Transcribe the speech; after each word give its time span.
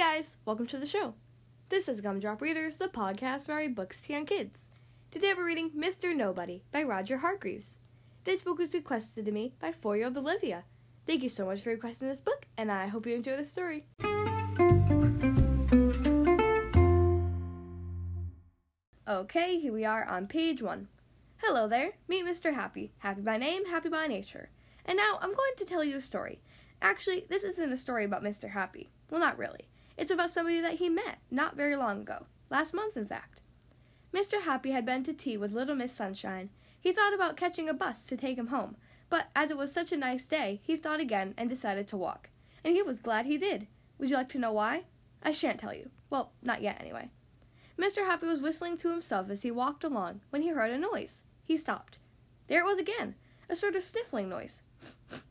guys, 0.00 0.38
welcome 0.46 0.66
to 0.66 0.78
the 0.78 0.86
show. 0.86 1.12
This 1.68 1.86
is 1.86 2.00
Gumdrop 2.00 2.40
Readers, 2.40 2.76
the 2.76 2.88
podcast 2.88 3.46
where 3.46 3.58
I 3.58 3.64
read 3.64 3.74
books 3.74 4.00
to 4.00 4.14
young 4.14 4.24
kids. 4.24 4.70
Today 5.10 5.34
we're 5.36 5.44
reading 5.44 5.72
Mr. 5.76 6.16
Nobody 6.16 6.62
by 6.72 6.82
Roger 6.84 7.18
Hargreaves. 7.18 7.76
This 8.24 8.40
book 8.40 8.56
was 8.56 8.72
requested 8.72 9.26
to 9.26 9.30
me 9.30 9.52
by 9.60 9.72
four 9.72 9.98
year 9.98 10.06
old 10.06 10.16
Olivia. 10.16 10.64
Thank 11.06 11.22
you 11.22 11.28
so 11.28 11.44
much 11.44 11.60
for 11.60 11.68
requesting 11.68 12.08
this 12.08 12.22
book, 12.22 12.46
and 12.56 12.72
I 12.72 12.86
hope 12.86 13.04
you 13.04 13.14
enjoy 13.14 13.36
the 13.36 13.44
story. 13.44 13.84
Okay, 19.06 19.60
here 19.60 19.74
we 19.74 19.84
are 19.84 20.06
on 20.06 20.28
page 20.28 20.62
one. 20.62 20.88
Hello 21.42 21.68
there, 21.68 21.92
meet 22.08 22.24
Mr. 22.24 22.54
Happy. 22.54 22.92
Happy 23.00 23.20
by 23.20 23.36
name, 23.36 23.66
happy 23.66 23.90
by 23.90 24.06
nature. 24.06 24.48
And 24.86 24.96
now 24.96 25.18
I'm 25.20 25.34
going 25.34 25.52
to 25.58 25.66
tell 25.66 25.84
you 25.84 25.98
a 25.98 26.00
story. 26.00 26.40
Actually, 26.80 27.26
this 27.28 27.44
isn't 27.44 27.70
a 27.70 27.76
story 27.76 28.06
about 28.06 28.24
Mr. 28.24 28.52
Happy. 28.52 28.88
Well, 29.10 29.20
not 29.20 29.36
really. 29.36 29.69
It's 30.00 30.10
about 30.10 30.30
somebody 30.30 30.62
that 30.62 30.78
he 30.78 30.88
met 30.88 31.18
not 31.30 31.58
very 31.58 31.76
long 31.76 32.00
ago. 32.00 32.24
Last 32.48 32.72
month, 32.72 32.96
in 32.96 33.04
fact. 33.04 33.42
Mr. 34.14 34.40
Happy 34.40 34.70
had 34.70 34.86
been 34.86 35.04
to 35.04 35.12
tea 35.12 35.36
with 35.36 35.52
little 35.52 35.74
Miss 35.74 35.92
Sunshine. 35.92 36.48
He 36.80 36.90
thought 36.90 37.12
about 37.12 37.36
catching 37.36 37.68
a 37.68 37.74
bus 37.74 38.06
to 38.06 38.16
take 38.16 38.38
him 38.38 38.46
home, 38.46 38.76
but 39.10 39.26
as 39.36 39.50
it 39.50 39.58
was 39.58 39.74
such 39.74 39.92
a 39.92 39.98
nice 39.98 40.26
day, 40.26 40.62
he 40.62 40.74
thought 40.74 41.00
again 41.00 41.34
and 41.36 41.50
decided 41.50 41.86
to 41.88 41.98
walk. 41.98 42.30
And 42.64 42.74
he 42.74 42.80
was 42.80 42.98
glad 42.98 43.26
he 43.26 43.36
did. 43.36 43.66
Would 43.98 44.08
you 44.08 44.16
like 44.16 44.30
to 44.30 44.38
know 44.38 44.54
why? 44.54 44.84
I 45.22 45.32
shan't 45.32 45.60
tell 45.60 45.74
you. 45.74 45.90
Well, 46.08 46.32
not 46.42 46.62
yet, 46.62 46.80
anyway. 46.80 47.10
Mr. 47.78 48.06
Happy 48.06 48.26
was 48.26 48.40
whistling 48.40 48.78
to 48.78 48.90
himself 48.90 49.28
as 49.28 49.42
he 49.42 49.50
walked 49.50 49.84
along 49.84 50.22
when 50.30 50.40
he 50.40 50.48
heard 50.48 50.70
a 50.70 50.78
noise. 50.78 51.24
He 51.44 51.58
stopped. 51.58 51.98
There 52.46 52.60
it 52.60 52.64
was 52.64 52.78
again, 52.78 53.16
a 53.50 53.54
sort 53.54 53.76
of 53.76 53.82
sniffling 53.82 54.30
noise. 54.30 54.62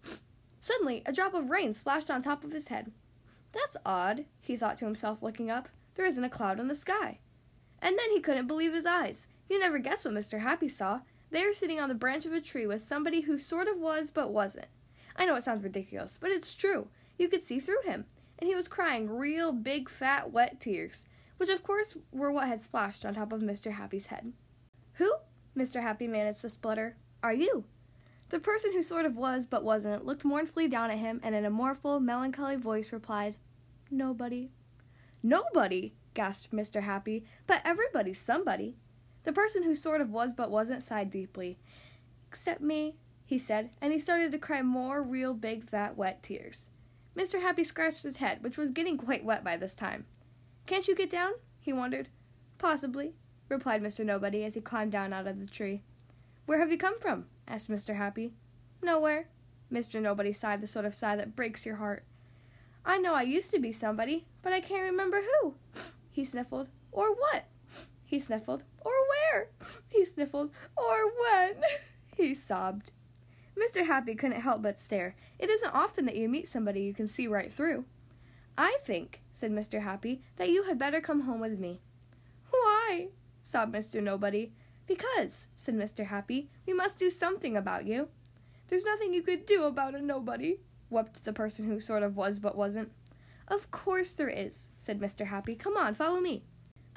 Suddenly, 0.61 1.01
a 1.07 1.11
drop 1.11 1.33
of 1.33 1.49
rain 1.49 1.73
splashed 1.73 2.11
on 2.11 2.21
top 2.21 2.43
of 2.43 2.51
his 2.51 2.67
head. 2.67 2.91
That's 3.51 3.77
odd, 3.85 4.25
he 4.41 4.55
thought 4.55 4.77
to 4.77 4.85
himself, 4.85 5.23
looking 5.23 5.49
up. 5.49 5.69
There 5.95 6.05
isn't 6.05 6.23
a 6.23 6.29
cloud 6.29 6.59
in 6.59 6.67
the 6.67 6.75
sky. 6.75 7.19
And 7.81 7.97
then 7.97 8.11
he 8.11 8.19
couldn't 8.19 8.47
believe 8.47 8.73
his 8.73 8.85
eyes. 8.85 9.27
He 9.47 9.57
never 9.57 9.79
guessed 9.79 10.05
what 10.05 10.13
Mr. 10.13 10.39
Happy 10.39 10.69
saw. 10.69 11.01
There, 11.31 11.53
sitting 11.53 11.79
on 11.79 11.89
the 11.89 11.95
branch 11.95 12.25
of 12.25 12.33
a 12.33 12.41
tree, 12.41 12.65
was 12.65 12.83
somebody 12.83 13.21
who 13.21 13.37
sort 13.37 13.67
of 13.67 13.79
was 13.79 14.11
but 14.11 14.31
wasn't. 14.31 14.67
I 15.15 15.25
know 15.25 15.35
it 15.35 15.43
sounds 15.43 15.63
ridiculous, 15.63 16.17
but 16.19 16.31
it's 16.31 16.55
true. 16.55 16.87
You 17.17 17.27
could 17.27 17.43
see 17.43 17.59
through 17.59 17.81
him. 17.83 18.05
And 18.37 18.47
he 18.47 18.55
was 18.55 18.67
crying 18.67 19.09
real 19.09 19.51
big, 19.51 19.89
fat, 19.89 20.31
wet 20.31 20.59
tears, 20.59 21.05
which 21.37 21.49
of 21.49 21.63
course 21.63 21.97
were 22.11 22.31
what 22.31 22.47
had 22.47 22.63
splashed 22.63 23.05
on 23.05 23.15
top 23.15 23.33
of 23.33 23.41
Mr. 23.41 23.73
Happy's 23.73 24.07
head. 24.07 24.33
Who? 24.93 25.13
Mr. 25.57 25.81
Happy 25.81 26.07
managed 26.07 26.41
to 26.41 26.49
splutter. 26.49 26.95
Are 27.21 27.33
you? 27.33 27.65
The 28.29 28.39
person 28.39 28.73
who 28.73 28.83
sort 28.83 29.05
of 29.05 29.15
was 29.15 29.47
but 29.47 29.63
wasn't 29.63 30.05
looked 30.05 30.23
mournfully 30.23 30.67
down 30.67 30.91
at 30.91 30.99
him 30.99 31.19
and 31.23 31.33
in 31.33 31.45
a 31.45 31.49
mournful, 31.49 31.99
melancholy 31.99 32.55
voice 32.55 32.93
replied, 32.93 33.35
Nobody. 33.89 34.51
Nobody? 35.23 35.93
gasped 36.13 36.51
Mr. 36.53 36.83
Happy. 36.83 37.25
But 37.47 37.61
everybody's 37.65 38.21
somebody. 38.21 38.75
The 39.23 39.33
person 39.33 39.63
who 39.63 39.73
sort 39.73 40.01
of 40.01 40.11
was 40.11 40.33
but 40.33 40.51
wasn't 40.51 40.83
sighed 40.83 41.09
deeply. 41.09 41.57
Except 42.27 42.61
me, 42.61 42.95
he 43.25 43.39
said, 43.39 43.71
and 43.81 43.91
he 43.91 43.99
started 43.99 44.31
to 44.31 44.37
cry 44.37 44.61
more 44.61 45.01
real 45.01 45.33
big, 45.33 45.63
fat, 45.63 45.97
wet 45.97 46.21
tears. 46.21 46.69
Mr. 47.15 47.41
Happy 47.41 47.63
scratched 47.63 48.03
his 48.03 48.17
head, 48.17 48.43
which 48.43 48.57
was 48.57 48.71
getting 48.71 48.97
quite 48.97 49.25
wet 49.25 49.43
by 49.43 49.57
this 49.57 49.75
time. 49.75 50.05
Can't 50.67 50.87
you 50.87 50.95
get 50.95 51.09
down? 51.09 51.33
he 51.59 51.73
wondered. 51.73 52.09
Possibly, 52.59 53.13
replied 53.49 53.81
Mr. 53.81 54.05
Nobody 54.05 54.43
as 54.43 54.53
he 54.53 54.61
climbed 54.61 54.91
down 54.91 55.13
out 55.13 55.27
of 55.27 55.39
the 55.39 55.47
tree. 55.47 55.81
Where 56.45 56.59
have 56.59 56.71
you 56.71 56.77
come 56.77 56.99
from? 56.99 57.25
Asked 57.49 57.69
Mr. 57.69 57.95
Happy. 57.95 58.31
Nowhere. 58.81 59.27
Mr. 59.71 60.01
Nobody 60.01 60.31
sighed 60.31 60.61
the 60.61 60.67
sort 60.67 60.85
of 60.85 60.95
sigh 60.95 61.15
that 61.15 61.35
breaks 61.35 61.65
your 61.65 61.77
heart. 61.77 62.03
I 62.85 62.97
know 62.97 63.13
I 63.13 63.23
used 63.23 63.51
to 63.51 63.59
be 63.59 63.73
somebody, 63.73 64.25
but 64.41 64.53
I 64.53 64.61
can't 64.61 64.89
remember 64.89 65.21
who. 65.21 65.55
He 66.11 66.25
sniffled. 66.25 66.67
Or 66.91 67.13
what? 67.13 67.45
He 68.03 68.19
sniffled. 68.19 68.65
Or 68.81 68.91
where? 68.91 69.49
He 69.89 70.03
sniffled. 70.05 70.51
Or 70.75 71.11
when? 71.21 71.55
He 72.17 72.35
sobbed. 72.35 72.91
Mr. 73.57 73.85
Happy 73.85 74.15
couldn't 74.15 74.41
help 74.41 74.61
but 74.61 74.79
stare. 74.81 75.15
It 75.37 75.49
isn't 75.49 75.73
often 75.73 76.05
that 76.05 76.15
you 76.15 76.27
meet 76.27 76.49
somebody 76.49 76.81
you 76.81 76.93
can 76.93 77.07
see 77.07 77.27
right 77.27 77.51
through. 77.51 77.85
I 78.57 78.77
think, 78.83 79.21
said 79.31 79.51
Mr. 79.51 79.81
Happy, 79.81 80.21
that 80.35 80.49
you 80.49 80.63
had 80.63 80.77
better 80.77 80.99
come 80.99 81.21
home 81.21 81.39
with 81.39 81.59
me. 81.59 81.79
Why? 82.49 83.09
sobbed 83.41 83.73
Mr. 83.73 84.01
Nobody. 84.03 84.51
Because, 84.89 85.45
said 85.55 85.75
Mr. 85.75 86.07
Happy, 86.07 86.49
we 86.65 86.73
must 86.73 86.97
do 86.97 87.11
something 87.11 87.55
about 87.55 87.85
you. 87.85 88.07
There's 88.69 88.83
nothing 88.83 89.13
you 89.13 89.21
could 89.21 89.45
do 89.45 89.65
about 89.65 89.93
a 89.93 90.01
nobody, 90.01 90.61
wept 90.89 91.23
the 91.23 91.31
person 91.31 91.65
who 91.65 91.79
sort 91.79 92.01
of 92.01 92.17
was 92.17 92.39
but 92.39 92.57
wasn't. 92.57 92.91
Of 93.47 93.69
course 93.69 94.09
there 94.09 94.29
is, 94.29 94.69
said 94.79 94.99
Mr. 94.99 95.27
Happy. 95.27 95.53
Come 95.53 95.77
on, 95.77 95.93
follow 95.93 96.19
me. 96.19 96.43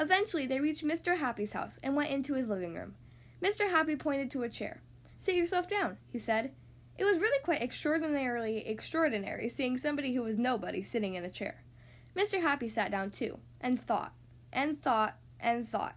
Eventually 0.00 0.46
they 0.46 0.58
reached 0.58 0.82
Mr. 0.82 1.18
Happy's 1.18 1.52
house 1.52 1.78
and 1.82 1.94
went 1.94 2.10
into 2.10 2.32
his 2.32 2.48
living 2.48 2.74
room. 2.74 2.94
Mr. 3.42 3.68
Happy 3.68 3.94
pointed 3.94 4.30
to 4.30 4.42
a 4.42 4.48
chair. 4.48 4.80
Sit 5.18 5.34
yourself 5.34 5.68
down, 5.68 5.98
he 6.08 6.18
said. 6.18 6.52
It 6.96 7.04
was 7.04 7.18
really 7.18 7.44
quite 7.44 7.60
extraordinarily 7.60 8.66
extraordinary 8.66 9.50
seeing 9.50 9.76
somebody 9.76 10.14
who 10.14 10.22
was 10.22 10.38
nobody 10.38 10.82
sitting 10.82 11.12
in 11.12 11.24
a 11.24 11.30
chair. 11.30 11.62
Mr. 12.16 12.40
Happy 12.40 12.70
sat 12.70 12.90
down 12.90 13.10
too, 13.10 13.38
and 13.60 13.78
thought, 13.78 14.14
and 14.50 14.78
thought, 14.78 15.18
and 15.38 15.68
thought. 15.68 15.94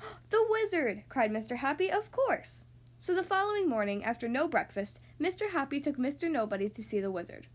The 0.30 0.46
wizard! 0.48 1.04
cried 1.08 1.30
Mr. 1.30 1.56
Happy. 1.56 1.90
Of 1.90 2.10
course! 2.10 2.64
So 2.98 3.14
the 3.14 3.22
following 3.22 3.68
morning, 3.68 4.04
after 4.04 4.28
no 4.28 4.46
breakfast, 4.46 5.00
Mr. 5.20 5.50
Happy 5.50 5.80
took 5.80 5.96
Mr. 5.96 6.30
Nobody 6.30 6.68
to 6.68 6.82
see 6.82 7.00
the 7.00 7.10
wizard. 7.10 7.46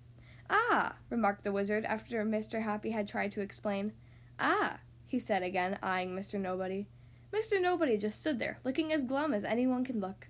Ah, 0.50 0.98
remarked 1.10 1.44
the 1.44 1.52
wizard 1.52 1.86
after 1.86 2.24
Mr. 2.24 2.62
Happy 2.64 2.92
had 2.92 3.08
tried 3.08 3.32
to 3.34 3.42
explain. 3.42 3.94
Ah, 4.40 4.80
he 5.08 5.20
said 5.20 5.44
again, 5.44 5.78
eyeing 5.82 6.16
Mr. 6.16 6.40
Nobody. 6.40 6.88
Mr. 7.34 7.62
Nobody 7.62 7.98
just 7.98 8.20
stood 8.20 8.40
there, 8.40 8.60
looking 8.64 8.92
as 8.94 9.04
glum 9.04 9.34
as 9.34 9.44
anyone 9.44 9.84
can 9.84 10.00
look. 10.00 10.28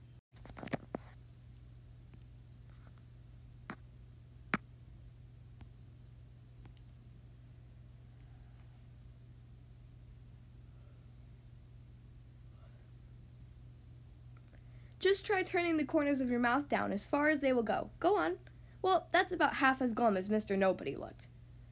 Just 15.05 15.23
try 15.23 15.43
turning 15.43 15.77
the 15.77 15.85
corners 15.85 16.19
of 16.19 16.31
your 16.31 16.39
mouth 16.39 16.67
down 16.67 16.91
as 16.91 17.05
far 17.05 17.29
as 17.29 17.39
they 17.39 17.53
will 17.53 17.61
go. 17.61 17.91
Go 17.99 18.17
on. 18.17 18.37
Well, 18.81 19.05
that's 19.11 19.31
about 19.31 19.57
half 19.57 19.79
as 19.79 19.93
glum 19.93 20.17
as 20.17 20.29
Mr. 20.29 20.57
Nobody 20.57 20.95
looked. 20.95 21.27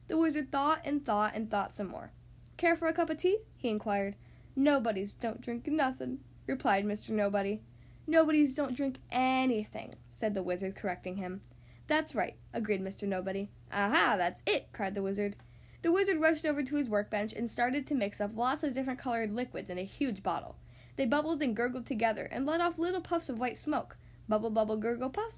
The 0.06 0.16
wizard 0.16 0.52
thought 0.52 0.82
and 0.84 1.04
thought 1.04 1.32
and 1.34 1.50
thought 1.50 1.72
some 1.72 1.88
more. 1.88 2.12
Care 2.56 2.76
for 2.76 2.86
a 2.86 2.92
cup 2.92 3.10
of 3.10 3.16
tea? 3.16 3.38
he 3.56 3.70
inquired. 3.70 4.14
Nobodies 4.54 5.14
don't 5.14 5.40
drink 5.40 5.66
nothing, 5.66 6.20
replied 6.46 6.84
Mr. 6.84 7.10
Nobody. 7.10 7.60
Nobodies 8.06 8.54
don't 8.54 8.76
drink 8.76 8.98
anything, 9.10 9.96
said 10.10 10.34
the 10.34 10.42
wizard, 10.44 10.76
correcting 10.76 11.16
him. 11.16 11.40
That's 11.88 12.14
right, 12.14 12.36
agreed 12.52 12.84
Mr. 12.84 13.08
Nobody. 13.08 13.48
Aha, 13.72 14.14
that's 14.16 14.42
it, 14.46 14.68
cried 14.72 14.94
the 14.94 15.02
wizard. 15.02 15.34
The 15.82 15.90
wizard 15.90 16.20
rushed 16.20 16.46
over 16.46 16.62
to 16.62 16.76
his 16.76 16.88
workbench 16.88 17.32
and 17.32 17.50
started 17.50 17.84
to 17.88 17.96
mix 17.96 18.20
up 18.20 18.36
lots 18.36 18.62
of 18.62 18.74
different 18.74 19.00
colored 19.00 19.34
liquids 19.34 19.70
in 19.70 19.78
a 19.78 19.84
huge 19.84 20.22
bottle. 20.22 20.54
They 20.96 21.06
bubbled 21.06 21.42
and 21.42 21.56
gurgled 21.56 21.86
together 21.86 22.28
and 22.30 22.46
let 22.46 22.60
off 22.60 22.78
little 22.78 23.00
puffs 23.00 23.28
of 23.28 23.38
white 23.38 23.58
smoke. 23.58 23.96
Bubble, 24.28 24.50
bubble, 24.50 24.76
gurgle, 24.76 25.10
puff. 25.10 25.32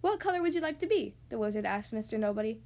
What 0.00 0.20
color 0.20 0.42
would 0.42 0.54
you 0.54 0.60
like 0.60 0.78
to 0.80 0.86
be? 0.86 1.14
the 1.30 1.38
wizard 1.38 1.64
asked 1.64 1.92
Mr. 1.92 2.18
Nobody. 2.18 2.60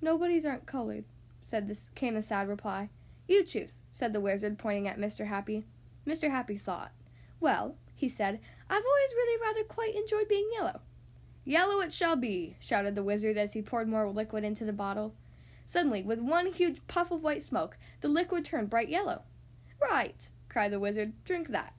Nobodies 0.00 0.44
aren't 0.44 0.66
colored, 0.66 1.04
said 1.44 1.66
this 1.66 1.90
came 1.94 2.16
a 2.16 2.22
sad 2.22 2.48
reply. 2.48 2.90
You 3.26 3.44
choose, 3.44 3.82
said 3.92 4.12
the 4.12 4.20
wizard, 4.20 4.58
pointing 4.58 4.88
at 4.88 4.98
Mr. 4.98 5.26
Happy. 5.26 5.66
Mr. 6.06 6.30
Happy 6.30 6.56
thought. 6.56 6.92
Well, 7.40 7.76
he 7.94 8.08
said, 8.08 8.40
I've 8.70 8.84
always 8.84 9.12
really 9.12 9.40
rather 9.42 9.64
quite 9.64 9.94
enjoyed 9.94 10.28
being 10.28 10.48
yellow. 10.54 10.80
Yellow 11.44 11.80
it 11.80 11.92
shall 11.92 12.16
be, 12.16 12.56
shouted 12.60 12.94
the 12.94 13.02
wizard 13.02 13.36
as 13.36 13.54
he 13.54 13.62
poured 13.62 13.88
more 13.88 14.08
liquid 14.08 14.44
into 14.44 14.64
the 14.64 14.72
bottle. 14.72 15.14
Suddenly, 15.66 16.02
with 16.02 16.20
one 16.20 16.52
huge 16.52 16.80
puff 16.86 17.10
of 17.10 17.22
white 17.22 17.42
smoke, 17.42 17.76
the 18.00 18.08
liquid 18.08 18.44
turned 18.44 18.70
bright 18.70 18.88
yellow. 18.88 19.22
Right, 19.80 20.30
cried 20.48 20.72
the 20.72 20.80
wizard. 20.80 21.12
Drink 21.24 21.48
that. 21.48 21.74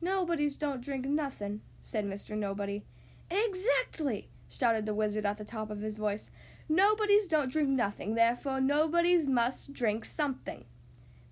Nobodies 0.00 0.56
don't 0.56 0.82
drink 0.82 1.06
nothin', 1.06 1.62
said 1.80 2.04
Mr. 2.04 2.36
Nobody. 2.36 2.84
Exactly, 3.30 4.28
shouted 4.48 4.86
the 4.86 4.94
wizard 4.94 5.24
at 5.24 5.38
the 5.38 5.44
top 5.44 5.70
of 5.70 5.80
his 5.80 5.96
voice. 5.96 6.30
Nobodies 6.68 7.26
don't 7.26 7.50
drink 7.50 7.68
nothing, 7.70 8.14
therefore 8.14 8.60
nobodies 8.60 9.26
must 9.26 9.72
drink 9.72 10.04
something. 10.04 10.64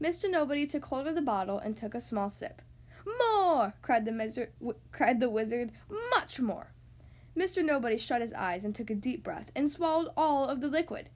Mr. 0.02 0.28
Nobody 0.28 0.66
took 0.66 0.86
hold 0.86 1.06
of 1.06 1.14
the 1.14 1.22
bottle 1.22 1.58
and 1.58 1.76
took 1.76 1.94
a 1.94 2.00
small 2.00 2.28
sip. 2.28 2.62
More! 3.18 3.74
cried 3.82 4.04
the, 4.04 4.12
miser- 4.12 4.52
w- 4.58 4.78
cried 4.90 5.20
the 5.20 5.30
wizard. 5.30 5.72
Much 6.10 6.40
more! 6.40 6.72
Mr. 7.36 7.64
Nobody 7.64 7.96
shut 7.96 8.20
his 8.20 8.32
eyes 8.32 8.64
and 8.64 8.74
took 8.74 8.90
a 8.90 8.94
deep 8.94 9.22
breath 9.22 9.50
and 9.54 9.70
swallowed 9.70 10.12
all 10.16 10.46
of 10.46 10.60
the 10.60 10.68
liquid. 10.68 11.08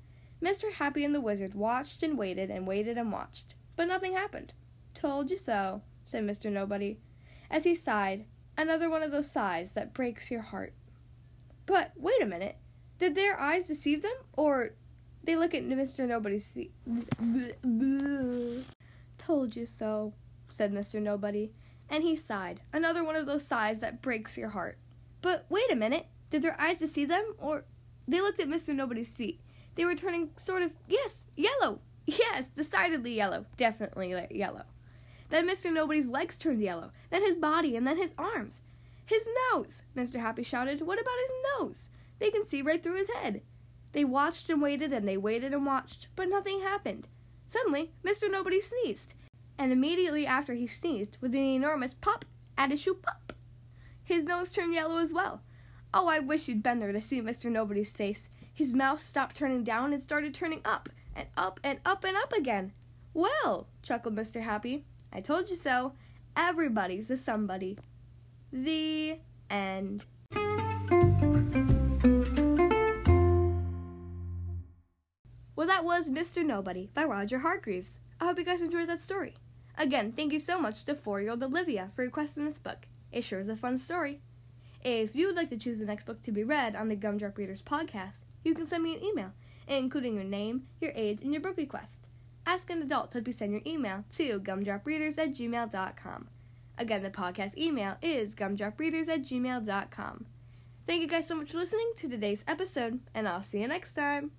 Mr. 0.43 0.73
Happy 0.73 1.05
and 1.05 1.15
the 1.15 1.21
wizard 1.21 1.55
watched 1.55 2.03
and 2.03 2.17
waited 2.17 2.51
and 2.51 2.67
waited 2.67 2.97
and 2.97 3.13
watched, 3.13 3.55
but 3.75 3.89
nothing 3.89 4.13
happened. 4.13 4.53
Told 4.97 5.31
you 5.31 5.37
so, 5.37 5.83
said 6.07 6.25
Mr. 6.25 6.51
Nobody, 6.51 6.97
as 7.51 7.65
he 7.65 7.75
sighed, 7.75 8.25
another 8.57 8.89
one 8.89 9.03
of 9.03 9.11
those 9.11 9.31
sighs 9.31 9.73
that 9.75 9.93
breaks 9.93 10.31
your 10.31 10.41
heart. 10.41 10.73
But 11.67 11.93
wait 11.97 12.23
a 12.23 12.27
minute. 12.27 12.57
Did 12.99 13.15
their 13.15 13.39
eyes 13.39 13.69
deceive 13.69 14.01
them, 14.01 14.17
or 14.33 14.71
They 15.23 15.37
look 15.37 15.55
at 15.55 15.65
Mr. 15.65 16.09
Nobody's 16.09 16.51
feet. 16.51 16.73
Told 19.19 19.55
you 19.55 19.67
so, 19.67 20.15
said 20.49 20.73
Mr. 20.73 21.03
Nobody, 21.03 21.53
and 21.91 22.03
he 22.03 22.17
sighed. 22.17 22.63
Another 22.73 23.05
one 23.05 23.17
of 23.17 23.27
those 23.27 23.47
sighs 23.47 23.81
that 23.81 24.01
breaks 24.01 24.39
your 24.39 24.49
heart. 24.51 24.79
But 25.21 25.45
wait 25.51 25.71
a 25.71 25.77
minute. 25.77 26.07
Did 26.31 26.41
their 26.41 26.59
eyes 26.59 26.79
deceive 26.79 27.09
them? 27.09 27.35
Or 27.37 27.65
they 28.09 28.23
looked 28.23 28.41
at 28.41 28.49
Mr. 28.49 28.75
Nobody's 28.75 29.13
feet. 29.13 29.43
They 29.75 29.85
were 29.85 29.95
turning 29.95 30.31
sort 30.37 30.63
of, 30.63 30.71
yes, 30.89 31.27
yellow. 31.37 31.81
Yes, 32.07 32.47
decidedly 32.49 33.13
yellow. 33.13 33.45
Definitely 33.59 34.15
yellow. 34.31 34.63
Then 35.29 35.49
Mr. 35.49 35.73
Nobody's 35.73 36.09
legs 36.09 36.37
turned 36.37 36.63
yellow. 36.63 36.93
Then 37.11 37.23
his 37.23 37.37
body, 37.37 37.77
and 37.77 37.87
then 37.87 37.97
his 37.97 38.15
arms. 38.17 38.61
His 39.05 39.29
nose! 39.53 39.83
Mr. 39.97 40.21
Happy 40.21 40.43
shouted. 40.43 40.83
What 40.83 41.01
about 41.01 41.15
his 41.21 41.31
nose? 41.59 41.89
They 42.19 42.31
can 42.31 42.45
see 42.45 42.63
right 42.63 42.83
through 42.83 42.97
his 42.97 43.11
head. 43.11 43.43
They 43.93 44.05
watched 44.05 44.51
and 44.51 44.61
waited, 44.61 44.93
and 44.93 45.07
they 45.07 45.17
waited 45.17 45.53
and 45.53 45.65
watched, 45.65 46.09
but 46.17 46.29
nothing 46.29 46.61
happened. 46.61 47.09
Suddenly, 47.49 47.93
Mr. 48.05 48.31
Nobody 48.31 48.61
sneezed, 48.61 49.15
and 49.57 49.73
immediately 49.73 50.27
after 50.27 50.55
he 50.55 50.67
sneezed, 50.67 51.19
with 51.21 51.35
an 51.35 51.41
enormous 51.41 51.95
pop, 51.95 52.25
at 52.59 52.73
a 52.73 52.77
shoe 52.77 52.95
pop, 52.95 53.33
his 54.03 54.25
nose 54.25 54.51
turned 54.51 54.75
yellow 54.75 54.99
as 54.99 55.13
well. 55.13 55.43
Oh, 55.93 56.09
I 56.09 56.19
wish 56.19 56.49
you'd 56.49 56.63
been 56.63 56.79
there 56.79 56.93
to 56.93 57.01
see 57.01 57.21
Mr. 57.21 57.51
Nobody's 57.51 57.93
face. 57.93 58.29
His 58.53 58.73
mouth 58.73 59.01
stopped 59.01 59.37
turning 59.37 59.65
down 59.65 59.93
and 59.93 60.03
started 60.03 60.35
turning 60.35 60.61
up, 60.65 60.89
and 61.15 61.29
up 61.37 61.61
and 61.63 61.81
up 61.85 62.05
and 62.05 62.17
up 62.17 62.33
again. 62.33 62.73
Well, 63.15 63.69
chuckled 63.83 64.15
Mr. 64.15 64.43
Happy, 64.43 64.85
I 65.13 65.21
told 65.21 65.51
you 65.51 65.57
so. 65.57 65.93
Everybody's 66.37 67.11
a 67.11 67.17
somebody. 67.17 67.79
The 68.53 69.19
end. 69.51 70.05
Well, 75.57 75.67
that 75.67 75.85
was 75.85 76.11
Mr. 76.11 76.45
Nobody 76.45 76.91
by 76.93 77.05
Roger 77.05 77.39
Hargreaves. 77.39 77.99
I 78.21 78.27
hope 78.27 78.39
you 78.39 78.45
guys 78.45 78.61
enjoyed 78.61 78.89
that 78.89 79.01
story. 79.01 79.35
Again, 79.79 80.13
thank 80.13 80.33
you 80.33 80.39
so 80.39 80.61
much 80.61 80.85
to 80.85 80.95
four 80.95 81.21
year 81.21 81.31
old 81.31 81.43
Olivia 81.43 81.91
for 81.95 82.03
requesting 82.03 82.45
this 82.45 82.59
book. 82.59 82.87
It 83.11 83.25
sure 83.25 83.41
is 83.41 83.49
a 83.49 83.57
fun 83.57 83.79
story. 83.79 84.21
If 84.85 85.17
you 85.17 85.27
would 85.27 85.37
like 85.37 85.49
to 85.51 85.57
choose 85.57 85.79
the 85.79 85.85
next 85.85 86.07
book 86.07 86.23
to 86.23 86.33
be 86.33 86.45
read 86.45 86.77
on 86.77 86.89
the 86.89 86.97
Gumdrop 86.97 87.37
Readers 87.37 87.63
podcast, 87.63 88.25
you 88.45 88.55
can 88.55 88.67
send 88.67 88.85
me 88.85 88.95
an 88.95 89.05
email, 89.05 89.33
including 89.67 90.15
your 90.15 90.25
name, 90.25 90.69
your 90.81 90.93
age, 90.95 91.21
and 91.23 91.33
your 91.33 91.43
book 91.43 91.57
request. 91.57 92.06
Ask 92.47 92.71
an 92.71 92.81
adult 92.81 93.11
to 93.11 93.19
help 93.19 93.27
you 93.27 93.33
send 93.33 93.53
your 93.53 93.63
email 93.67 94.05
to 94.17 94.41
gumdropreaders 94.41 95.19
at 95.19 95.35
gmail.com. 95.35 96.29
Again, 96.79 97.03
the 97.03 97.11
podcast 97.11 97.57
email 97.57 97.97
is 98.01 98.35
gumdropreaders 98.35 99.09
at 99.09 99.23
gmail.com. 99.23 100.27
Thank 100.87 101.03
you 101.03 101.09
guys 101.09 101.27
so 101.27 101.35
much 101.35 101.51
for 101.51 101.59
listening 101.59 101.93
to 101.97 102.09
today's 102.09 102.45
episode, 102.47 103.01
and 103.13 103.27
I'll 103.27 103.43
see 103.43 103.61
you 103.61 103.69
next 103.69 103.95
time. 103.95 104.31